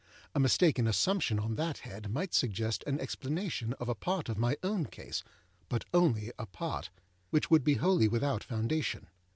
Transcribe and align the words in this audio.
A 0.33 0.39
mistaken 0.39 0.87
assumption 0.87 1.37
on 1.37 1.57
that 1.57 1.77
head 1.85 2.11
might 2.11 2.33
suggest 2.33 2.83
an 2.87 2.99
explanation 2.99 3.73
of 3.73 3.87
a 3.87 3.93
part 3.93 4.29
of 4.29 4.37
my 4.39 4.57
own 4.63 4.85
case, 4.87 5.21
âbut 5.69 5.83
only 5.93 6.31
a 6.39 6.47
part, 6.47 6.89
âwhich 7.31 7.51
would 7.51 7.63
be 7.63 7.75
wholly 7.75 8.07
without 8.07 8.43
foundation. 8.43 9.05